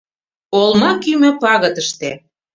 Олма 0.61 0.91
кӱмӧ 1.03 1.31
пагытыште. 1.41 2.11